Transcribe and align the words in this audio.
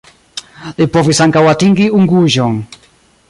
Li 0.79 0.87
povis 0.95 1.21
ankaŭ 1.27 1.45
atingi 1.53 1.87
Unguĵon. 1.99 2.61